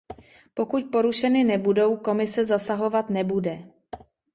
[0.53, 3.63] Pokud porušeny nebudou, Komise zasahovat nebude.